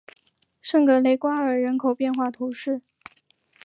[0.63, 2.81] 圣格雷瓜尔人口变化图示